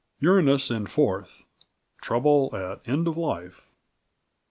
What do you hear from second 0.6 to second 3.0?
in 4th, trouble at